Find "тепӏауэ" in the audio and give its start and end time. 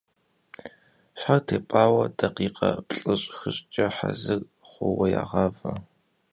1.47-2.05